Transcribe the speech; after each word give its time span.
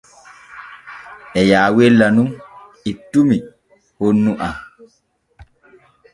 E 1.39 1.41
yaawella 1.51 2.07
nun 2.15 2.29
ettumi 2.89 3.37
honnu 3.99 4.31
am. 4.47 4.55